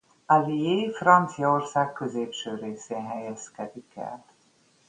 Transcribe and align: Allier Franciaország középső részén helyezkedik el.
Allier 0.27 0.91
Franciaország 0.93 1.93
középső 1.93 2.55
részén 2.55 3.07
helyezkedik 3.07 3.95
el. 3.95 4.25